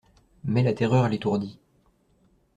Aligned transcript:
Mais 0.45 0.63
la 0.63 0.73
terreur 0.73 1.07
l'étourdit. 1.09 1.59